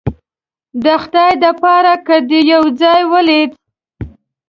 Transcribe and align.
د 0.83 0.85
خدای 1.03 1.33
د 1.43 1.45
پاره 1.61 1.95
که 2.05 2.15
دې 2.29 2.39
یو 2.53 2.63
ځای 2.81 3.01
ولیدل 3.11 3.57